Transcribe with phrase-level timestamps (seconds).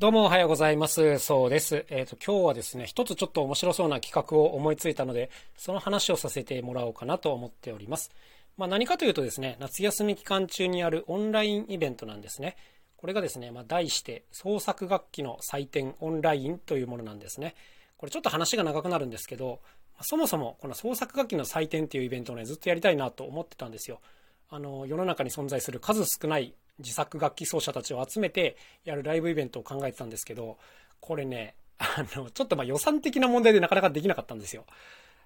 [0.00, 1.18] どうもおはようございます。
[1.18, 1.84] そうです。
[1.88, 8.12] えっ、ー、と、今日はですね、一つちょっと面白そうな企画を思いついたので、その話をさせてもらおうかなと思っております。
[8.56, 12.56] まあ、何かというとですね、夏休み期間中にあるオンラインイベントなんですね。
[12.96, 17.56] これがですね、まあ、題して創作楽器の祭典オンラインというものなんですね。
[17.96, 19.58] これちょっと話が長くなるんですけど、
[20.02, 24.00] そもそもこの創作楽器の祭典っていうイベントをね、ずっとやりたいなと思ってたんですよ。
[24.48, 30.58] あの、世の中に存在する数少ない自作楽器奏者たちを集めてやるライブイベントを考えてたんですけど、
[31.00, 34.64] これね、あの、ちょっとま予算的な問題でなかなかできなかったんですよ。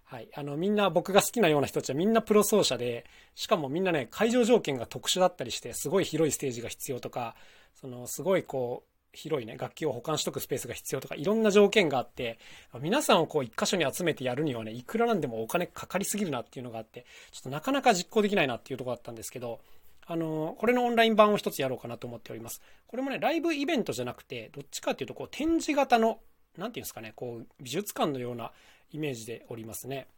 [0.05, 0.29] はい。
[0.35, 7.35] あの、みんな僕が好きなような人たちはみんなプロ奏者で、しかもみんなね、会場条件が特殊だったりして、すごい広いステージが必要とか、
[7.75, 12.39] その、すごいこう、広いね、楽器を保管しとくスペースが必要とか、いろんな条件があって、
[12.81, 19.61] 皆さんをこう一箇所に集めてやるにはね、いくらなんでもお金かかりすぎるなっていうのがあって、ちょっとなかなか実行できないなっていうとこだったんですけど、
[20.07, 22.61] あの、これのオンライン版を一つやろうかなと思っております。
[22.87, 26.21] これもね、ライブイベントじゃなくて、どっちかっていうと、こう、展示型の、
[26.57, 28.53] なんていうんですかね、こう、美術館のような
[28.91, 30.09] イメージでおりますね。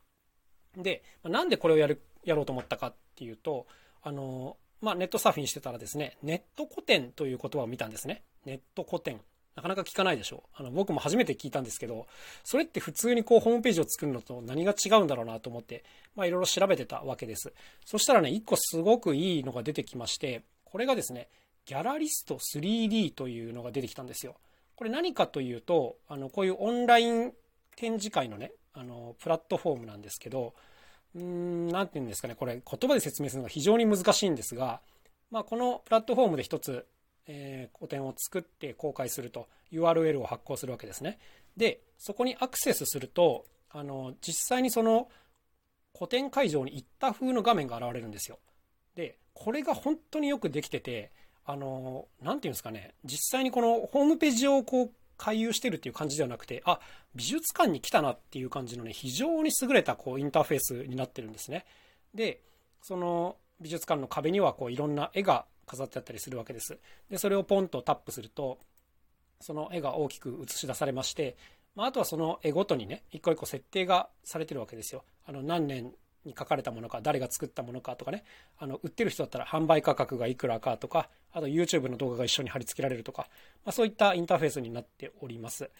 [0.76, 3.66] で、なんでこれをやる、やろうと思ったかっていうと、
[4.02, 8.22] あの、まあ、ネットサーフィンしてたらですね、ネット古典という言葉を見たんですね。
[8.44, 9.20] ネット古典。
[9.56, 10.62] なかなか聞かないでしょう。
[10.62, 12.06] あの、僕も初めて聞いたんですけど、
[12.42, 15.84] それって普通にこうホームページを作るのと何が違うんだろうなと思って、
[16.16, 17.52] まあいろいろ調べてたわけです。
[17.84, 21.28] そしたらね、一個すごくいいのが出てきまして、これがですね、
[21.66, 24.36] ギャラリスト 3D というのが出てきたんですよ。
[24.76, 27.32] これ何かというと、あの、こういうオンライン
[27.76, 30.54] 展示会のね、あの、プラットフォームなんですけど、
[31.14, 34.80] うーん、なんて言うんですかね、これ言葉で説明するのが非常に難しいんですが、
[35.30, 36.86] まあこのプラットフォームで一つ
[37.26, 41.18] えー、古典を作って公開すると URL を発行するわけですね。
[41.56, 45.08] で、そこにアクセスすると、あの、実際にその
[45.96, 48.38] 古典会場に行った風の画面が現れるんですよ。
[48.94, 51.10] で、これが本当によくできてて、
[51.46, 56.80] あの、なんていうんですかね、実際にこのホームページをこう回遊してるっていう感じではなくて、あ、
[57.14, 61.64] 美術館に来たなっていう感じのね、非常に優れたこうインターフェースになってるんですね。
[62.14, 62.40] で、
[62.82, 66.78] その美術館の壁にはこういろんな絵が飾ってあったりするわけです。
[67.10, 68.58] で、それをポンとタップすると、
[69.40, 71.36] その絵が大きく映し出されまして、
[71.74, 75.04] まあ、あとはその絵ごとにね、一個一個設定がされてるわけですよ。
[75.26, 75.92] あの、何年
[76.24, 78.24] に書かれたものか、誰が作ったものかとかね、
[78.58, 83.28] あの、売ってる人だったら販売価格がいくらかとか、あと YouTube の動画が一緒に貼り付けられるとか、
[83.64, 85.70] まあ、そういったインターフェースになっております。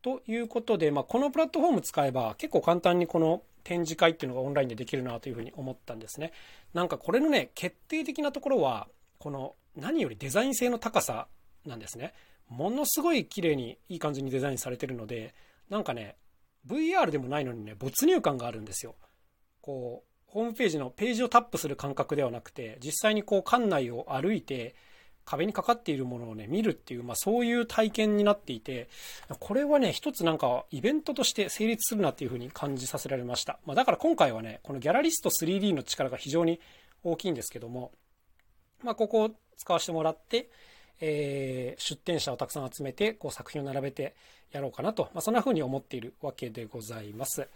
[0.00, 6.32] ということで、まあ、このプラットフォーム使えば結構簡単にこの展示会っていうのがオンラインでできるなというふうに思ったんですね。
[6.74, 8.88] なんかこれのね、決定的なところは、
[9.22, 11.28] この何よりデザイン性の高さ
[11.64, 12.12] なんですね。
[12.48, 15.32] ものすごい綺麗にいい感じにデザインされてるので、
[15.70, 16.16] なんかね、
[16.66, 18.96] VR でもないのにね、没入感があるんですよ。
[19.60, 24.74] こう、ホームページのページをタップする感覚ではなくて、実際にこう館内を歩いて、
[25.24, 28.88] 壁にかかっているものをね、見るっていう、まあそういう体験になっていて、
[29.38, 33.60] これはね、一つなんかイベントとして成立するなっていうふうに感じさせられました。
[33.66, 36.58] まあだから今回はね、このギャラリスト 3D の力が非常に
[37.04, 37.92] 大きいんですけども、
[38.82, 40.48] まあここを使わせてもらって、
[41.00, 44.14] えー、出展者をたくさん集めて、こう作品を並べて
[44.52, 47.48] やろうかなと、まあそんな風に思っているわけでございます。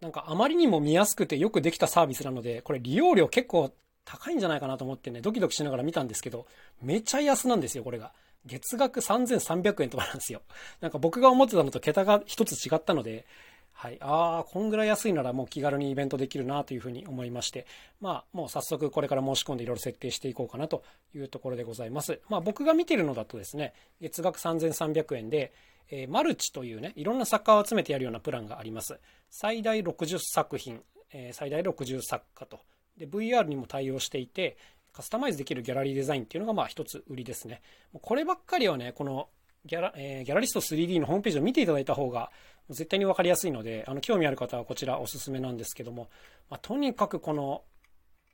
[0.00, 3.72] なんかあまりにも見やすくてよくできたサービスなので、これ利用料結構
[4.04, 6.46] 高いんじゃないかなと思ってね、ドキドキしながら見たんですけど、
[6.82, 8.12] めちゃ安なんですよ、これが。
[8.46, 10.42] 月額3300円とかなんですよ。
[10.80, 13.24] なんか僕が思ってたのと桁が一つ違ったので、
[13.72, 13.98] はい。
[14.00, 17.66] ああ、こんぐらい安いならもう気軽にイベントできるなというふうに思いまして、
[18.00, 20.84] まあ、もう早速これから申し込んでいろいろ設定していこうかなと
[21.14, 22.20] いうところでございます。
[22.28, 25.52] まあ、僕が見てるのだとですね、月額3300円で、
[25.90, 28.98] えー、マルチというね、いろんな作家を集めてやるようなプランがあります。
[29.30, 30.80] 最大60作品、
[31.12, 32.60] えー、最大60作家と
[32.96, 34.56] で、VR にも対応していて、
[34.92, 37.62] カスタマイズできるギャラリーデザインっていうのがまあ一つ売りですね。
[38.00, 39.28] こればっかりはね、この
[39.64, 42.30] ギャラ、えー、ギャラリスト 3D のホームページを見ていただいた方が
[42.72, 46.08] 絶対に分かりやすいので、あの、興味ある方はこちらおすすめなんですけども、
[46.50, 47.62] まあ、とにかくこの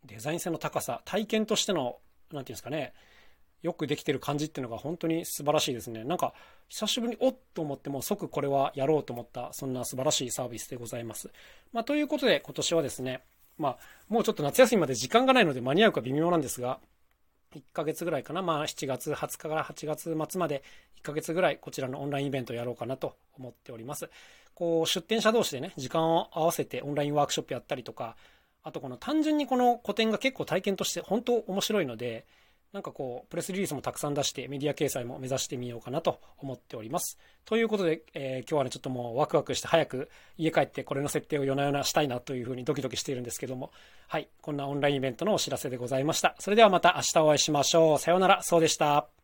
[0.05, 1.99] デザイン性の高さ、体験としての、
[2.33, 2.95] なんていうんですかね、
[3.63, 6.05] よくできてる感じっていうのが本当に素晴らしいですね。
[6.05, 6.33] なんか、
[6.69, 11.31] 久しぶりにおっと思っても即これはやろうと思った、そんな素晴らしいサービスでございます。
[11.73, 13.23] まあ、ということで今年はですね、
[13.57, 13.79] まあ、
[14.09, 16.79] もうちょっと夏休みまで時間がないので間に合うか微妙なんですが、
[17.55, 20.63] 1ヶ月ぐらいかな、まあ、7月20日から8月末まで
[21.03, 24.11] 1ヶ月ぐらいこちらのオンラインイベントをやろうかなと思っております。
[24.55, 28.17] こう、出店者同士でね、時間を合わせてオンラインワークショップやったりとか、
[28.65, 32.27] あとこの単純にこの個展が結構体験として本当面白いので、
[32.73, 37.19] なんかこう、プレスリリースもたくさん出してメディア掲載も目指してみようかなと思っております。
[37.47, 43.71] ということで、えー、今日はね、ちょっともうワクワクして早く家帰ってこれの設定を夜な夜なしたいなというふうにドキドキしているんですけども、
[44.07, 46.37] はい、こんなオンラインイベントのお知らせでございました。
[46.39, 47.99] それではまた明日お会いしましょう。
[47.99, 49.18] さようなら、そうでした。